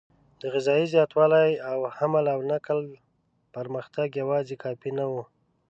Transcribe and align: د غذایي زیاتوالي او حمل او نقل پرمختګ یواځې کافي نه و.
د 0.41 0.43
غذایي 0.53 0.85
زیاتوالي 0.93 1.49
او 1.69 1.79
حمل 1.97 2.25
او 2.33 2.39
نقل 2.51 2.79
پرمختګ 3.55 4.07
یواځې 4.21 4.55
کافي 4.63 4.91
نه 4.99 5.05
و. 5.11 5.13